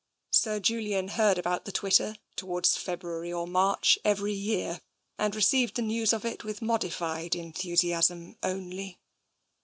Sir 0.31 0.59
Julian 0.59 1.09
heard 1.09 1.37
about 1.37 1.65
the 1.65 1.71
twitter 1.71 2.15
towards 2.35 2.75
February 2.75 3.31
or 3.31 3.45
March 3.45 3.99
every 4.03 4.33
year, 4.33 4.81
and 5.19 5.35
received 5.35 5.75
the 5.75 5.83
news 5.83 6.11
of 6.11 6.25
it 6.25 6.43
with 6.43 6.59
modified 6.59 7.35
enthusiasm 7.35 8.35
only. 8.41 8.99